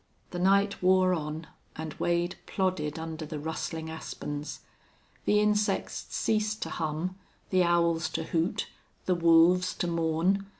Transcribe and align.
The 0.31 0.39
night 0.39 0.81
wore 0.81 1.13
on, 1.13 1.45
and 1.75 1.93
Wade 1.99 2.35
plodded 2.47 2.97
under 2.97 3.23
the 3.23 3.37
rustling 3.37 3.87
aspens. 3.87 4.61
The 5.25 5.39
insects 5.39 6.07
ceased 6.09 6.63
to 6.63 6.71
hum, 6.71 7.19
the 7.51 7.61
owls 7.61 8.09
to 8.13 8.23
hoot, 8.23 8.67
the 9.05 9.13
wolves 9.13 9.75
to 9.75 9.85
mourn. 9.85 10.47